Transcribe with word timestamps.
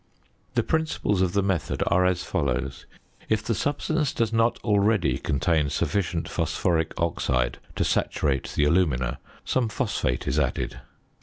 The 0.55 0.63
principles 0.63 1.21
of 1.21 1.33
the 1.33 1.43
method 1.43 1.83
are 1.85 2.07
as 2.07 2.23
follows: 2.23 2.87
If 3.29 3.43
the 3.43 3.53
substance 3.53 4.13
does 4.13 4.33
not 4.33 4.57
already 4.63 5.19
contain 5.19 5.69
sufficient 5.69 6.27
phosphoric 6.27 6.95
oxide 6.99 7.59
to 7.75 7.83
saturate 7.83 8.51
the 8.55 8.63
alumina, 8.65 9.19
some 9.45 9.69
phosphate 9.69 10.27
is 10.27 10.39
added. 10.39 10.79